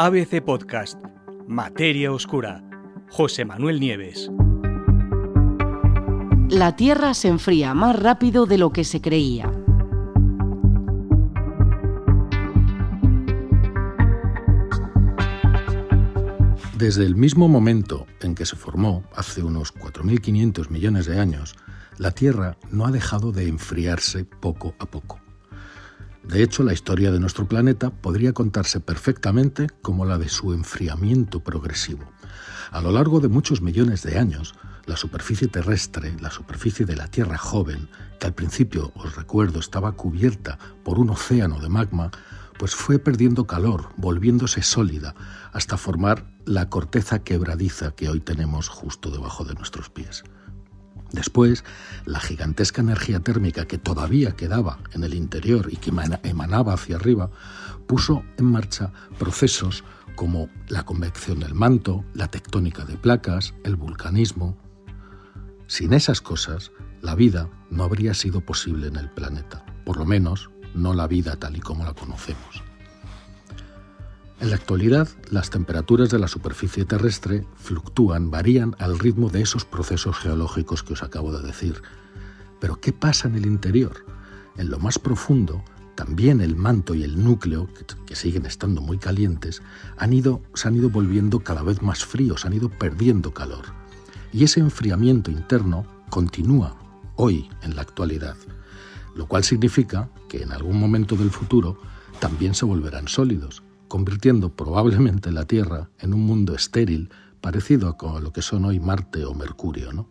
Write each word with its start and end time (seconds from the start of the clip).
ABC 0.00 0.40
Podcast, 0.40 0.96
Materia 1.48 2.12
Oscura, 2.12 2.62
José 3.10 3.44
Manuel 3.44 3.80
Nieves. 3.80 4.30
La 6.48 6.76
Tierra 6.76 7.14
se 7.14 7.26
enfría 7.26 7.74
más 7.74 7.98
rápido 7.98 8.46
de 8.46 8.58
lo 8.58 8.70
que 8.70 8.84
se 8.84 9.00
creía. 9.00 9.50
Desde 16.76 17.04
el 17.04 17.16
mismo 17.16 17.48
momento 17.48 18.06
en 18.20 18.36
que 18.36 18.46
se 18.46 18.54
formó, 18.54 19.02
hace 19.16 19.42
unos 19.42 19.74
4.500 19.74 20.70
millones 20.70 21.06
de 21.06 21.18
años, 21.18 21.56
la 21.96 22.12
Tierra 22.12 22.56
no 22.70 22.86
ha 22.86 22.92
dejado 22.92 23.32
de 23.32 23.48
enfriarse 23.48 24.24
poco 24.24 24.76
a 24.78 24.86
poco. 24.86 25.18
De 26.28 26.42
hecho, 26.42 26.62
la 26.62 26.74
historia 26.74 27.10
de 27.10 27.20
nuestro 27.20 27.48
planeta 27.48 27.88
podría 27.88 28.34
contarse 28.34 28.80
perfectamente 28.80 29.68
como 29.80 30.04
la 30.04 30.18
de 30.18 30.28
su 30.28 30.52
enfriamiento 30.52 31.40
progresivo. 31.40 32.04
A 32.70 32.82
lo 32.82 32.92
largo 32.92 33.20
de 33.20 33.28
muchos 33.28 33.62
millones 33.62 34.02
de 34.02 34.18
años, 34.18 34.54
la 34.84 34.98
superficie 34.98 35.48
terrestre, 35.48 36.14
la 36.20 36.30
superficie 36.30 36.84
de 36.84 36.96
la 36.96 37.08
Tierra 37.08 37.38
joven, 37.38 37.88
que 38.20 38.26
al 38.26 38.34
principio, 38.34 38.92
os 38.94 39.16
recuerdo, 39.16 39.58
estaba 39.58 39.92
cubierta 39.92 40.58
por 40.84 40.98
un 40.98 41.08
océano 41.08 41.60
de 41.60 41.70
magma, 41.70 42.10
pues 42.58 42.74
fue 42.74 42.98
perdiendo 42.98 43.46
calor, 43.46 43.88
volviéndose 43.96 44.60
sólida, 44.62 45.14
hasta 45.52 45.78
formar 45.78 46.26
la 46.44 46.68
corteza 46.68 47.20
quebradiza 47.20 47.92
que 47.92 48.10
hoy 48.10 48.20
tenemos 48.20 48.68
justo 48.68 49.10
debajo 49.10 49.44
de 49.44 49.54
nuestros 49.54 49.88
pies. 49.88 50.24
Después, 51.12 51.64
la 52.04 52.20
gigantesca 52.20 52.82
energía 52.82 53.20
térmica 53.20 53.66
que 53.66 53.78
todavía 53.78 54.32
quedaba 54.32 54.78
en 54.92 55.04
el 55.04 55.14
interior 55.14 55.68
y 55.70 55.76
que 55.76 55.90
emanaba 56.22 56.74
hacia 56.74 56.96
arriba, 56.96 57.30
puso 57.86 58.22
en 58.36 58.46
marcha 58.46 58.92
procesos 59.18 59.84
como 60.14 60.48
la 60.68 60.84
convección 60.84 61.40
del 61.40 61.54
manto, 61.54 62.04
la 62.12 62.28
tectónica 62.28 62.84
de 62.84 62.96
placas, 62.96 63.54
el 63.64 63.76
vulcanismo. 63.76 64.58
Sin 65.66 65.92
esas 65.92 66.20
cosas, 66.20 66.72
la 67.00 67.14
vida 67.14 67.48
no 67.70 67.84
habría 67.84 68.14
sido 68.14 68.40
posible 68.40 68.88
en 68.88 68.96
el 68.96 69.10
planeta, 69.10 69.64
por 69.84 69.96
lo 69.96 70.04
menos 70.04 70.50
no 70.74 70.92
la 70.92 71.06
vida 71.06 71.36
tal 71.36 71.56
y 71.56 71.60
como 71.60 71.84
la 71.84 71.94
conocemos. 71.94 72.67
En 74.40 74.50
la 74.50 74.56
actualidad, 74.56 75.08
las 75.30 75.50
temperaturas 75.50 76.10
de 76.10 76.20
la 76.20 76.28
superficie 76.28 76.84
terrestre 76.84 77.44
fluctúan, 77.56 78.30
varían 78.30 78.76
al 78.78 79.00
ritmo 79.00 79.30
de 79.30 79.40
esos 79.40 79.64
procesos 79.64 80.16
geológicos 80.16 80.84
que 80.84 80.92
os 80.92 81.02
acabo 81.02 81.36
de 81.36 81.44
decir. 81.44 81.82
Pero 82.60 82.80
¿qué 82.80 82.92
pasa 82.92 83.26
en 83.26 83.34
el 83.34 83.46
interior? 83.46 84.04
En 84.56 84.70
lo 84.70 84.78
más 84.78 85.00
profundo, 85.00 85.64
también 85.96 86.40
el 86.40 86.54
manto 86.54 86.94
y 86.94 87.02
el 87.02 87.22
núcleo, 87.22 87.68
que, 88.06 88.14
siguen 88.14 88.46
estando 88.46 88.80
muy 88.80 88.98
calientes, 88.98 89.60
han 89.96 90.12
ido, 90.12 90.40
se 90.54 90.68
han 90.68 90.76
ido 90.76 90.88
volviendo 90.88 91.40
cada 91.40 91.64
vez 91.64 91.82
más 91.82 92.04
fríos, 92.04 92.44
han 92.44 92.52
ido 92.52 92.68
perdiendo 92.68 93.34
calor. 93.34 93.64
Y 94.32 94.44
ese 94.44 94.60
enfriamiento 94.60 95.32
interno 95.32 95.84
continúa 96.10 96.76
hoy 97.16 97.50
en 97.62 97.74
la 97.74 97.82
actualidad, 97.82 98.36
lo 99.16 99.26
cual 99.26 99.42
significa 99.42 100.10
que 100.28 100.44
en 100.44 100.52
algún 100.52 100.78
momento 100.78 101.16
del 101.16 101.30
futuro 101.30 101.80
también 102.20 102.54
se 102.54 102.66
volverán 102.66 103.08
sólidos 103.08 103.64
convirtiendo 103.88 104.54
probablemente 104.54 105.32
la 105.32 105.44
Tierra 105.44 105.90
en 105.98 106.14
un 106.14 106.20
mundo 106.20 106.54
estéril, 106.54 107.10
parecido 107.40 107.96
a 107.98 108.20
lo 108.20 108.32
que 108.32 108.42
son 108.42 108.64
hoy 108.64 108.80
Marte 108.80 109.24
o 109.24 109.34
Mercurio. 109.34 109.92
¿no? 109.92 110.08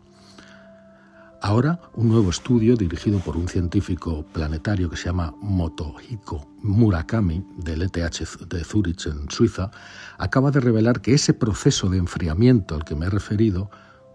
Ahora, 1.40 1.80
un 1.94 2.08
nuevo 2.08 2.30
estudio 2.30 2.76
dirigido 2.76 3.20
por 3.20 3.36
un 3.36 3.46
científico 3.46 4.26
planetario 4.32 4.90
que 4.90 4.96
se 4.96 5.04
llama 5.04 5.32
Motohiko 5.40 6.48
Murakami 6.62 7.44
del 7.56 7.82
ETH 7.82 8.48
de 8.48 8.64
Zurich 8.64 9.06
en 9.06 9.30
Suiza, 9.30 9.70
acaba 10.18 10.50
de 10.50 10.58
revelar 10.58 11.00
que 11.00 11.14
ese 11.14 11.34
proceso 11.34 11.88
de 11.88 11.98
enfriamiento 11.98 12.74
al 12.74 12.84
que 12.84 12.96
me 12.96 13.06
he 13.06 13.10
referido 13.10 13.70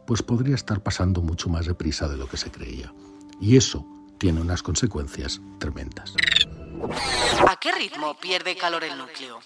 pues 0.05 0.21
podría 0.21 0.55
estar 0.55 0.83
pasando 0.83 1.21
mucho 1.21 1.47
más 1.47 1.65
deprisa 1.65 2.09
de 2.09 2.17
lo 2.17 2.27
que 2.27 2.35
se 2.35 2.51
creía. 2.51 2.93
Y 3.39 3.55
eso 3.55 3.87
tiene 4.17 4.41
unas 4.41 4.61
consecuencias 4.61 5.39
tremendas. 5.59 6.13
¿A 7.47 7.55
qué 7.59 7.71
ritmo 7.71 8.15
pierde 8.19 8.57
calor 8.57 8.83
el 8.83 8.97
núcleo? 8.97 9.39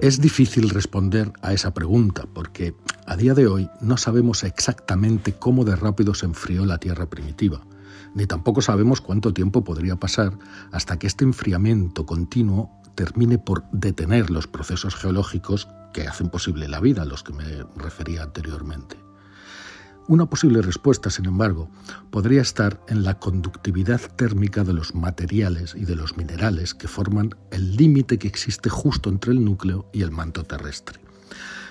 Es 0.00 0.20
difícil 0.20 0.70
responder 0.70 1.32
a 1.42 1.52
esa 1.52 1.72
pregunta 1.72 2.24
porque 2.32 2.74
a 3.06 3.16
día 3.16 3.34
de 3.34 3.46
hoy 3.46 3.70
no 3.80 3.96
sabemos 3.96 4.44
exactamente 4.44 5.34
cómo 5.34 5.64
de 5.64 5.76
rápido 5.76 6.14
se 6.14 6.26
enfrió 6.26 6.66
la 6.66 6.78
Tierra 6.78 7.06
primitiva, 7.06 7.64
ni 8.14 8.26
tampoco 8.26 8.62
sabemos 8.62 9.00
cuánto 9.00 9.32
tiempo 9.32 9.64
podría 9.64 9.96
pasar 9.96 10.38
hasta 10.70 10.98
que 10.98 11.06
este 11.06 11.24
enfriamiento 11.24 12.04
continuo 12.04 12.70
termine 12.94 13.38
por 13.38 13.64
detener 13.70 14.30
los 14.30 14.46
procesos 14.46 14.94
geológicos 14.94 15.68
que 15.94 16.06
hacen 16.06 16.28
posible 16.28 16.68
la 16.68 16.80
vida, 16.80 17.02
a 17.02 17.06
los 17.06 17.22
que 17.22 17.32
me 17.32 17.44
refería 17.76 18.22
anteriormente. 18.22 18.96
Una 20.08 20.26
posible 20.26 20.62
respuesta, 20.62 21.10
sin 21.10 21.26
embargo, 21.26 21.70
podría 22.10 22.42
estar 22.42 22.80
en 22.88 23.04
la 23.04 23.20
conductividad 23.20 24.00
térmica 24.16 24.64
de 24.64 24.72
los 24.72 24.96
materiales 24.96 25.76
y 25.76 25.84
de 25.84 25.94
los 25.94 26.16
minerales 26.16 26.74
que 26.74 26.88
forman 26.88 27.30
el 27.52 27.76
límite 27.76 28.18
que 28.18 28.26
existe 28.26 28.68
justo 28.68 29.10
entre 29.10 29.32
el 29.32 29.44
núcleo 29.44 29.88
y 29.92 30.02
el 30.02 30.10
manto 30.10 30.42
terrestre. 30.42 30.98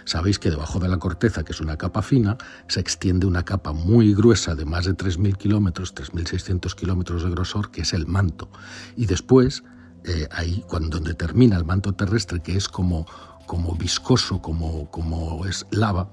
Sabéis 0.05 0.39
que 0.39 0.49
debajo 0.49 0.79
de 0.79 0.87
la 0.87 0.97
corteza, 0.97 1.43
que 1.43 1.51
es 1.51 1.59
una 1.59 1.77
capa 1.77 2.01
fina, 2.01 2.37
se 2.67 2.79
extiende 2.79 3.27
una 3.27 3.43
capa 3.43 3.73
muy 3.73 4.13
gruesa 4.13 4.55
de 4.55 4.63
más 4.63 4.85
de 4.85 4.95
3.000 4.95 5.37
kilómetros, 5.37 5.93
3.600 5.93 6.73
kilómetros 6.73 7.23
de 7.23 7.29
grosor, 7.29 7.69
que 7.69 7.81
es 7.81 7.93
el 7.93 8.07
manto. 8.07 8.49
Y 8.95 9.07
después, 9.07 9.63
eh, 10.05 10.27
ahí, 10.31 10.63
cuando 10.67 11.01
termina 11.01 11.57
el 11.57 11.65
manto 11.65 11.93
terrestre, 11.93 12.41
que 12.41 12.55
es 12.55 12.69
como, 12.69 13.05
como 13.45 13.75
viscoso, 13.75 14.41
como, 14.41 14.89
como 14.89 15.45
es 15.45 15.67
lava, 15.69 16.11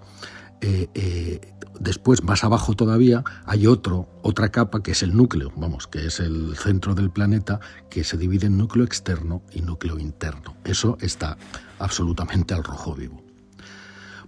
eh, 0.61 0.89
eh, 0.95 1.41
después, 1.79 2.23
más 2.23 2.45
abajo 2.45 2.75
todavía, 2.75 3.25
hay 3.47 3.67
otro, 3.67 4.09
otra 4.23 4.51
capa 4.51 4.83
que 4.83 4.93
es 4.93 5.03
el 5.03 5.17
núcleo, 5.17 5.53
vamos, 5.57 5.87
que 5.87 6.07
es 6.07 6.21
el 6.21 6.57
centro 6.57 6.95
del 6.95 7.11
planeta, 7.11 7.61
que 7.91 8.05
se 8.05 8.17
divide 8.17 8.47
en 8.47 8.59
núcleo 8.59 8.85
externo 8.85 9.43
y 9.53 9.63
núcleo 9.63 9.99
interno. 9.99 10.57
Eso 10.65 10.99
está 11.01 11.37
absolutamente 11.79 12.55
al 12.55 12.65
rojo 12.65 12.95
vivo. 12.95 13.23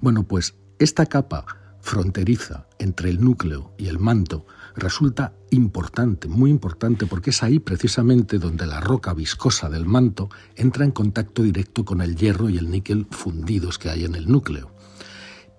Bueno, 0.01 0.23
pues 0.23 0.55
esta 0.79 1.07
capa 1.07 1.45
fronteriza 1.81 2.67
entre 2.79 3.11
el 3.11 3.21
núcleo 3.21 3.73
y 3.79 3.89
el 3.89 3.99
manto 3.99 4.47
resulta 4.77 5.33
importante, 5.51 6.29
muy 6.29 6.51
importante, 6.51 7.07
porque 7.07 7.31
es 7.31 7.43
ahí 7.43 7.59
precisamente 7.59 8.39
donde 8.39 8.67
la 8.67 8.81
roca 8.81 9.13
viscosa 9.15 9.69
del 9.69 9.85
manto 9.85 10.31
entra 10.57 10.85
en 10.85 10.93
contacto 10.93 11.43
directo 11.43 11.85
con 11.85 12.01
el 12.01 12.17
hierro 12.17 12.49
y 12.49 12.59
el 12.59 12.71
níquel 12.71 13.07
fundidos 13.11 13.79
que 13.79 13.91
hay 13.91 14.05
en 14.05 14.15
el 14.15 14.31
núcleo. 14.31 14.71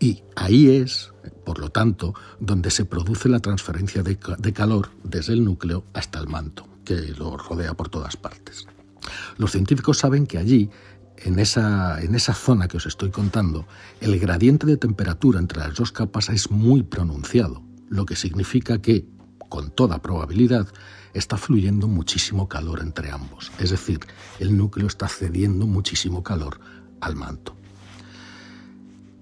Y 0.02 0.24
ahí 0.36 0.72
es, 0.72 1.14
por 1.46 1.60
lo 1.60 1.70
tanto, 1.70 2.16
donde 2.40 2.72
se 2.72 2.86
produce 2.86 3.30
la 3.30 3.40
transferencia 3.40 4.02
de, 4.02 4.18
calor 4.18 4.90
desde 5.04 5.34
el 5.34 5.46
núcleo 5.46 5.86
hasta 5.94 6.20
el 6.20 6.28
manto, 6.28 6.68
que 6.84 6.96
lo 7.16 7.38
rodea 7.38 7.76
por 7.76 7.90
todas 7.90 8.18
partes. 8.18 8.66
Los 9.38 9.52
científicos 9.52 10.00
saben 10.00 10.26
que 10.26 10.40
allí, 10.40 10.72
en 11.18 11.38
esa, 11.38 12.02
en 12.02 12.16
esa 12.16 12.34
zona 12.34 12.68
que 12.68 12.78
os 12.78 12.88
estoy 12.88 13.12
contando, 13.12 13.68
el 14.00 14.20
gradiente 14.20 14.66
de 14.66 14.78
temperatura 14.78 15.40
entre 15.40 15.60
las 15.60 15.76
dos 15.76 15.92
capas 15.92 16.30
es 16.30 16.50
muy 16.50 16.82
pronunciado, 16.82 17.62
lo 17.88 18.08
que 18.08 18.16
significa 18.16 18.82
que, 18.82 19.06
con 19.50 19.70
toda 19.70 20.02
probabilidad, 20.02 20.68
está 21.14 21.38
fluyendo 21.38 21.88
muchísimo 21.88 22.50
calor 22.50 22.80
entre 22.82 23.12
ambos. 23.12 23.52
Es 23.60 23.70
decir, 23.70 24.00
el 24.40 24.58
núcleo 24.58 24.88
está 24.88 25.08
cediendo 25.08 25.68
muchísimo 25.68 26.24
calor 26.24 26.60
al 27.02 27.16
manto. 27.16 27.61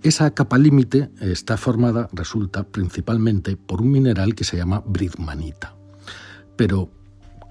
Esa 0.01 0.31
capa 0.31 0.57
límite 0.57 1.11
está 1.19 1.57
formada, 1.57 2.07
resulta, 2.13 2.63
principalmente 2.63 3.57
por 3.57 3.81
un 3.81 3.91
mineral 3.91 4.33
que 4.33 4.45
se 4.45 4.55
llama 4.55 4.81
bridmanita. 4.85 5.75
Pero, 6.55 6.89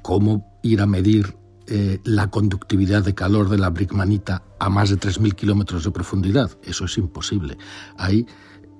¿cómo 0.02 0.58
ir 0.62 0.80
a 0.80 0.86
medir 0.86 1.36
eh, 1.66 2.00
la 2.04 2.30
conductividad 2.30 3.04
de 3.04 3.14
calor 3.14 3.50
de 3.50 3.58
la 3.58 3.68
bridmanita 3.68 4.42
a 4.58 4.70
más 4.70 4.88
de 4.88 4.96
3.000 4.96 5.34
kilómetros 5.34 5.84
de 5.84 5.90
profundidad? 5.90 6.50
Eso 6.62 6.86
es 6.86 6.96
imposible. 6.96 7.58
Hay 7.98 8.26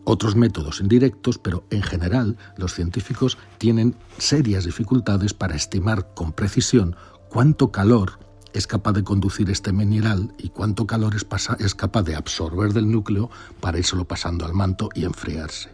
otros 0.04 0.34
métodos 0.34 0.81
indirectos, 0.81 1.37
pero 1.37 1.66
en 1.69 1.82
general 1.82 2.38
los 2.56 2.72
científicos 2.72 3.37
tienen 3.58 3.94
serias 4.16 4.64
dificultades 4.64 5.34
para 5.34 5.54
estimar 5.54 6.14
con 6.14 6.32
precisión 6.32 6.96
cuánto 7.28 7.70
calor 7.70 8.19
es 8.52 8.66
capaz 8.66 8.92
de 8.92 9.04
conducir 9.04 9.50
este 9.50 9.72
mineral 9.72 10.32
y 10.38 10.48
cuánto 10.50 10.86
calor 10.86 11.14
es, 11.14 11.26
es 11.58 11.74
capaz 11.74 12.02
de 12.02 12.16
absorber 12.16 12.72
del 12.72 12.90
núcleo 12.90 13.30
para 13.60 13.82
solo 13.82 14.04
pasando 14.04 14.44
al 14.44 14.54
manto 14.54 14.88
y 14.94 15.04
enfriarse. 15.04 15.70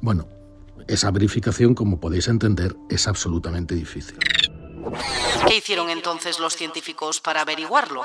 Bueno, 0.00 0.26
esa 0.88 1.10
verificación, 1.10 1.74
como 1.74 2.00
podéis 2.00 2.28
entender, 2.28 2.76
es 2.88 3.06
absolutamente 3.06 3.74
difícil. 3.74 4.18
¿Qué 5.46 5.56
hicieron 5.56 5.90
entonces 5.90 6.40
los 6.40 6.56
científicos 6.56 7.20
para 7.20 7.42
averiguarlo? 7.42 8.02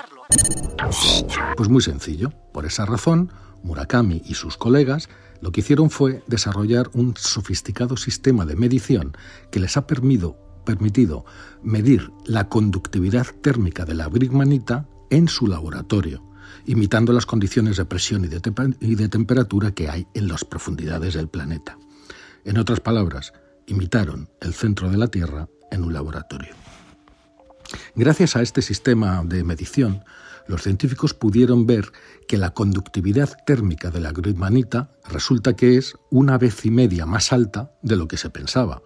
Pues 1.55 1.69
muy 1.69 1.81
sencillo. 1.81 2.31
Por 2.53 2.65
esa 2.65 2.85
razón, 2.85 3.31
Murakami 3.63 4.21
y 4.25 4.35
sus 4.35 4.57
colegas 4.57 5.09
lo 5.41 5.51
que 5.51 5.61
hicieron 5.61 5.89
fue 5.89 6.23
desarrollar 6.27 6.89
un 6.93 7.15
sofisticado 7.17 7.97
sistema 7.97 8.45
de 8.45 8.55
medición 8.55 9.17
que 9.51 9.59
les 9.59 9.77
ha 9.77 9.87
permitido 9.87 10.37
permitido 10.65 11.25
medir 11.63 12.11
la 12.25 12.49
conductividad 12.49 13.27
térmica 13.41 13.85
de 13.85 13.95
la 13.95 14.07
brigmanita 14.07 14.87
en 15.09 15.27
su 15.27 15.47
laboratorio. 15.47 16.23
imitando 16.67 17.13
las 17.13 17.25
condiciones 17.25 17.77
de 17.77 17.85
presión 17.85 18.25
y 18.25 18.27
de, 18.27 18.41
y 18.79 18.95
de 18.95 19.09
temperatura 19.09 19.71
que 19.71 19.89
hay 19.89 20.07
en 20.13 20.27
las 20.27 20.45
profundidades 20.45 21.13
del 21.13 21.27
planeta. 21.27 21.77
En 22.43 22.57
otras 22.57 22.79
palabras, 22.79 23.33
imitaron 23.67 24.29
el 24.41 24.53
centro 24.53 24.89
de 24.89 24.97
la 24.97 25.07
Tierra 25.07 25.47
en 25.71 25.83
un 25.83 25.93
laboratorio. 25.93 26.55
Gracias 27.95 28.35
a 28.35 28.41
este 28.41 28.61
sistema 28.61 29.23
de 29.23 29.43
medición, 29.43 30.03
los 30.47 30.63
científicos 30.63 31.13
pudieron 31.13 31.65
ver 31.65 31.91
que 32.27 32.37
la 32.37 32.53
conductividad 32.53 33.29
térmica 33.45 33.91
de 33.91 33.99
la 33.99 34.11
gridmanita 34.11 34.91
resulta 35.09 35.55
que 35.55 35.77
es 35.77 35.95
una 36.11 36.37
vez 36.37 36.65
y 36.65 36.71
media 36.71 37.05
más 37.05 37.33
alta 37.33 37.71
de 37.81 37.95
lo 37.95 38.07
que 38.07 38.17
se 38.17 38.29
pensaba, 38.29 38.81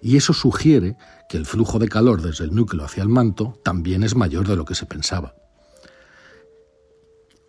y 0.00 0.16
eso 0.16 0.32
sugiere 0.32 0.96
que 1.28 1.36
el 1.36 1.46
flujo 1.46 1.78
de 1.78 1.88
calor 1.88 2.22
desde 2.22 2.44
el 2.44 2.54
núcleo 2.54 2.84
hacia 2.84 3.02
el 3.02 3.08
manto 3.08 3.60
también 3.64 4.02
es 4.02 4.16
mayor 4.16 4.46
de 4.46 4.56
lo 4.56 4.64
que 4.64 4.74
se 4.74 4.86
pensaba. 4.86 5.34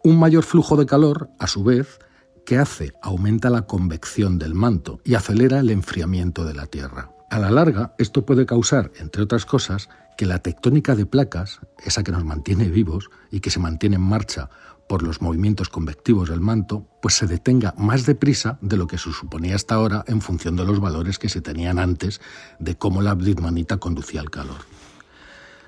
Un 0.03 0.19
mayor 0.19 0.43
flujo 0.43 0.77
de 0.77 0.85
calor, 0.85 1.29
a 1.39 1.47
su 1.47 1.63
vez, 1.63 1.99
que 2.45 2.57
hace 2.57 2.93
aumenta 3.01 3.49
la 3.49 3.63
convección 3.63 4.37
del 4.37 4.53
manto 4.53 5.01
y 5.03 5.15
acelera 5.15 5.59
el 5.59 5.71
enfriamiento 5.71 6.45
de 6.45 6.53
la 6.53 6.67
Tierra. 6.67 7.11
A 7.31 7.39
la 7.39 7.49
larga, 7.49 7.95
esto 7.97 8.25
puede 8.25 8.45
causar, 8.45 8.91
entre 8.99 9.23
otras 9.23 9.45
cosas, 9.45 9.89
que 10.17 10.25
la 10.25 10.39
tectónica 10.39 10.95
de 10.95 11.05
placas, 11.05 11.59
esa 11.83 12.03
que 12.03 12.11
nos 12.11 12.23
mantiene 12.23 12.69
vivos 12.69 13.09
y 13.31 13.39
que 13.39 13.49
se 13.49 13.59
mantiene 13.59 13.95
en 13.97 14.01
marcha 14.01 14.49
por 14.87 15.01
los 15.01 15.21
movimientos 15.21 15.69
convectivos 15.69 16.29
del 16.29 16.41
manto, 16.41 16.87
pues 17.01 17.15
se 17.15 17.25
detenga 17.25 17.73
más 17.77 18.05
deprisa 18.05 18.59
de 18.61 18.77
lo 18.77 18.87
que 18.87 18.97
se 18.97 19.11
suponía 19.11 19.55
hasta 19.55 19.75
ahora 19.75 20.03
en 20.07 20.21
función 20.21 20.55
de 20.55 20.65
los 20.65 20.79
valores 20.79 21.17
que 21.17 21.29
se 21.29 21.41
tenían 21.41 21.79
antes 21.79 22.21
de 22.59 22.77
cómo 22.77 23.01
la 23.01 23.15
bridmanita 23.15 23.77
conducía 23.77 24.21
el 24.21 24.29
calor. 24.29 24.57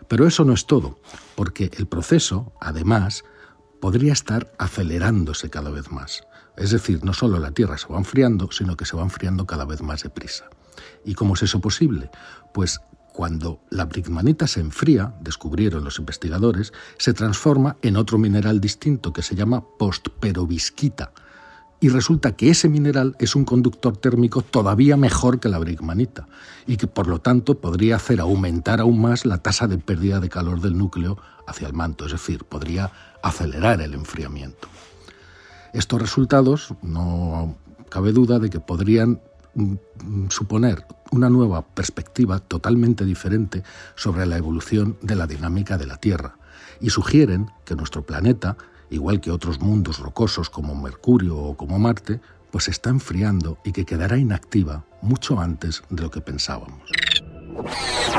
Pero 0.07 0.27
eso 0.27 0.45
no 0.45 0.53
es 0.53 0.67
todo, 0.67 0.99
porque 1.35 1.71
el 1.77 1.87
proceso, 1.87 2.53
además, 2.61 3.23
podría 3.81 4.13
estar 4.13 4.53
acelerándose 4.57 5.49
cada 5.49 5.69
vez 5.69 5.91
más. 5.91 6.21
Es 6.55 6.71
decir, 6.71 7.03
no 7.03 7.13
solo 7.13 7.39
la 7.39 7.51
Tierra 7.51 7.77
se 7.77 7.87
va 7.87 7.97
enfriando, 7.97 8.51
sino 8.51 8.77
que 8.77 8.85
se 8.85 8.95
va 8.95 9.03
enfriando 9.03 9.45
cada 9.45 9.65
vez 9.65 9.81
más 9.81 10.03
deprisa. 10.03 10.45
¿Y 11.03 11.13
cómo 11.13 11.33
es 11.33 11.43
eso 11.43 11.59
posible? 11.59 12.09
Pues 12.53 12.79
cuando 13.17 13.61
la 13.71 13.85
brigmanita 13.85 14.45
se 14.45 14.59
enfría, 14.59 15.15
descubrieron 15.21 15.83
los 15.83 15.97
investigadores, 15.97 16.71
se 16.99 17.15
transforma 17.15 17.75
en 17.81 17.97
otro 17.97 18.19
mineral 18.19 18.61
distinto 18.61 19.11
que 19.11 19.23
se 19.23 19.33
llama 19.33 19.63
postperovskita. 19.79 21.13
Y 21.79 21.89
resulta 21.89 22.35
que 22.35 22.51
ese 22.51 22.69
mineral 22.69 23.15
es 23.17 23.35
un 23.35 23.43
conductor 23.43 23.97
térmico 23.97 24.43
todavía 24.43 24.97
mejor 24.97 25.39
que 25.39 25.49
la 25.49 25.57
brigmanita 25.57 26.27
y 26.67 26.77
que 26.77 26.85
por 26.85 27.07
lo 27.07 27.19
tanto 27.19 27.59
podría 27.59 27.95
hacer 27.95 28.19
aumentar 28.19 28.81
aún 28.81 29.01
más 29.01 29.25
la 29.25 29.39
tasa 29.39 29.65
de 29.65 29.79
pérdida 29.79 30.19
de 30.19 30.29
calor 30.29 30.61
del 30.61 30.77
núcleo 30.77 31.17
hacia 31.47 31.69
el 31.69 31.73
manto, 31.73 32.05
es 32.05 32.11
decir, 32.11 32.43
podría 32.43 32.91
acelerar 33.23 33.81
el 33.81 33.95
enfriamiento. 33.95 34.67
Estos 35.73 35.99
resultados 35.99 36.75
no 36.83 37.57
cabe 37.89 38.11
duda 38.11 38.37
de 38.37 38.51
que 38.51 38.59
podrían 38.59 39.21
suponer 40.29 40.85
una 41.11 41.29
nueva 41.29 41.65
perspectiva 41.65 42.39
totalmente 42.39 43.05
diferente 43.05 43.63
sobre 43.95 44.25
la 44.25 44.37
evolución 44.37 44.97
de 45.01 45.15
la 45.15 45.27
dinámica 45.27 45.77
de 45.77 45.87
la 45.87 45.97
Tierra 45.97 46.37
y 46.79 46.89
sugieren 46.89 47.51
que 47.65 47.75
nuestro 47.75 48.05
planeta, 48.05 48.57
igual 48.89 49.21
que 49.21 49.31
otros 49.31 49.59
mundos 49.59 49.99
rocosos 49.99 50.49
como 50.49 50.75
Mercurio 50.75 51.37
o 51.37 51.57
como 51.57 51.79
Marte, 51.79 52.19
pues 52.51 52.67
está 52.67 52.89
enfriando 52.89 53.57
y 53.63 53.71
que 53.71 53.85
quedará 53.85 54.17
inactiva 54.17 54.85
mucho 55.01 55.39
antes 55.39 55.83
de 55.89 56.03
lo 56.03 56.11
que 56.11 56.21
pensábamos. 56.21 56.89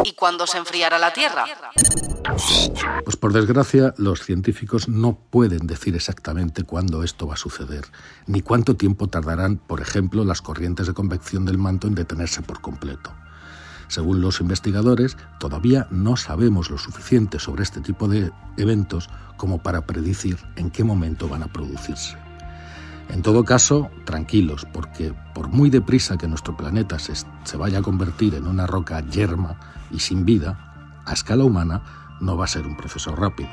¿Y 0.05 0.13
cuándo 0.13 0.47
se 0.47 0.59
enfriará 0.59 0.99
la 0.99 1.13
Tierra? 1.13 1.45
Pues 3.05 3.17
por 3.17 3.33
desgracia, 3.33 3.95
los 3.97 4.23
científicos 4.23 4.89
no 4.89 5.19
pueden 5.31 5.67
decir 5.67 5.95
exactamente 5.95 6.65
cuándo 6.65 7.03
esto 7.03 7.27
va 7.27 7.35
a 7.35 7.39
suceder, 7.39 7.85
ni 8.27 8.43
cuánto 8.43 8.77
tiempo 8.77 9.09
tardarán, 9.09 9.57
por 9.57 9.81
ejemplo, 9.81 10.25
las 10.25 10.43
corrientes 10.43 10.87
de 10.87 10.95
convección 10.95 11.45
del 11.45 11.59
manto 11.59 11.87
en 11.87 11.95
detenerse 11.95 12.43
por 12.43 12.61
completo. 12.61 13.13
Según 13.89 14.21
los 14.21 14.41
investigadores, 14.41 15.17
todavía 15.41 15.87
no 15.91 16.17
sabemos 16.17 16.71
lo 16.71 16.77
suficiente 16.77 17.39
sobre 17.39 17.63
este 17.63 17.81
tipo 17.81 18.07
de 18.07 18.31
eventos 18.59 19.09
como 19.39 19.63
para 19.63 19.87
predecir 19.87 20.37
en 20.57 20.71
qué 20.71 20.85
momento 20.85 21.29
van 21.29 21.43
a 21.43 21.53
producirse. 21.53 22.28
En 23.09 23.23
todo 23.23 23.45
caso, 23.45 23.91
tranquilos, 24.05 24.67
porque 24.73 25.15
por 25.35 25.49
muy 25.49 25.71
deprisa 25.71 26.19
que 26.19 26.29
nuestro 26.29 26.57
planeta 26.57 26.99
se, 26.99 27.15
se, 27.15 27.57
vaya 27.57 27.79
a 27.79 27.83
convertir 27.83 28.35
en 28.35 28.47
una 28.47 28.67
roca 28.67 29.01
yerma 29.01 29.59
y 29.91 29.99
sin 29.99 30.25
vida, 30.25 31.03
a 31.07 31.15
escala 31.15 31.45
humana 31.45 31.83
no 32.21 32.37
va 32.37 32.45
a 32.45 32.49
ser 32.49 32.67
un 32.67 32.77
proceso 32.77 33.15
rápido. 33.17 33.51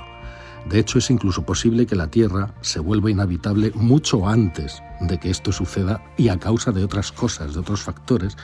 De 0.67 0.79
hecho, 0.79 0.97
es 0.97 1.11
incluso 1.11 1.45
posible 1.45 1.85
que 1.85 1.95
la 1.95 2.07
Tierra 2.07 2.53
se 2.61 2.79
vuelva 2.79 3.11
inhabitable 3.11 3.71
mucho 3.75 4.27
antes 4.27 4.81
de 4.99 5.19
que 5.19 5.29
esto 5.29 5.51
suceda 5.51 6.01
y 6.17 6.29
a 6.29 6.39
causa 6.39 6.71
de 6.71 6.83
otras 6.83 7.11
cosas, 7.11 7.53
de 7.53 7.59
otros 7.59 7.83
factores, 7.83 8.35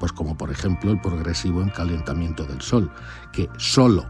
pues 0.00 0.12
como 0.12 0.36
por 0.36 0.50
ejemplo 0.50 0.90
el 0.90 1.00
progresivo 1.00 1.62
encalentamiento 1.62 2.44
del 2.44 2.62
Sol, 2.62 2.90
que 3.32 3.48
solo, 3.58 4.06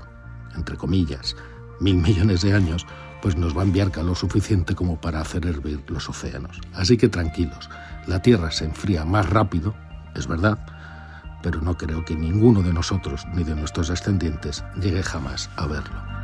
entre 0.54 0.76
comillas, 0.76 1.36
mil 1.80 1.96
millones 1.96 2.42
de 2.42 2.54
años, 2.54 2.86
pues 3.22 3.36
nos 3.36 3.56
va 3.56 3.62
a 3.62 3.64
enviar 3.64 3.90
calor 3.90 4.16
suficiente 4.16 4.74
como 4.74 5.00
para 5.00 5.20
hacer 5.20 5.46
hervir 5.46 5.82
los 5.88 6.08
océanos. 6.08 6.60
Así 6.74 6.96
que 6.96 7.08
tranquilos, 7.08 7.68
la 8.06 8.22
Tierra 8.22 8.50
se 8.50 8.64
enfría 8.64 9.04
más 9.04 9.28
rápido, 9.28 9.74
es 10.14 10.26
verdad, 10.26 10.58
pero 11.42 11.60
no 11.60 11.76
creo 11.76 12.04
que 12.04 12.16
ninguno 12.16 12.62
de 12.62 12.72
nosotros 12.72 13.26
ni 13.34 13.44
de 13.44 13.54
nuestros 13.54 13.88
descendientes 13.88 14.64
llegue 14.80 15.02
jamás 15.02 15.50
a 15.56 15.66
verlo. 15.66 16.15